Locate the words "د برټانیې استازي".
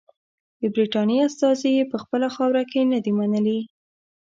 0.59-1.69